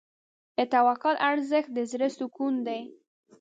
د 0.57 0.59
توکل 0.73 1.15
ارزښت 1.29 1.69
د 1.73 1.77
زړه 1.91 2.07
سکون 2.17 2.53
دی. 2.67 2.81